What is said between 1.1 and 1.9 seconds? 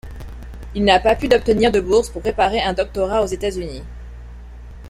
pu d’obtenir de